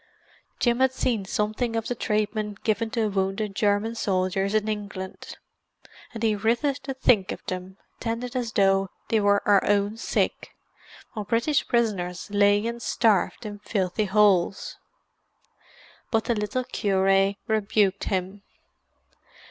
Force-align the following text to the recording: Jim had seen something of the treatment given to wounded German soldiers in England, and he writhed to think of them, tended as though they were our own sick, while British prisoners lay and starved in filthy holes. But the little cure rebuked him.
Jim 0.59 0.79
had 0.79 0.91
seen 0.91 1.25
something 1.25 1.75
of 1.75 1.87
the 1.87 1.93
treatment 1.93 2.63
given 2.63 2.89
to 2.89 3.07
wounded 3.07 3.53
German 3.55 3.93
soldiers 3.93 4.55
in 4.55 4.67
England, 4.67 5.37
and 6.11 6.23
he 6.23 6.35
writhed 6.35 6.83
to 6.85 6.95
think 6.95 7.31
of 7.31 7.45
them, 7.45 7.77
tended 7.99 8.35
as 8.35 8.51
though 8.53 8.89
they 9.09 9.19
were 9.19 9.43
our 9.47 9.63
own 9.63 9.95
sick, 9.95 10.55
while 11.13 11.23
British 11.23 11.67
prisoners 11.67 12.31
lay 12.31 12.65
and 12.65 12.81
starved 12.81 13.45
in 13.45 13.59
filthy 13.59 14.05
holes. 14.05 14.77
But 16.09 16.23
the 16.23 16.33
little 16.33 16.63
cure 16.63 17.35
rebuked 17.47 18.05
him. 18.05 18.41